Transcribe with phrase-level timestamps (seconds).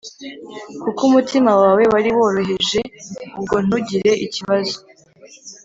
[0.83, 2.79] kuko umutima wawe wari woroheje
[3.39, 4.75] ubwo ntugire ikibazo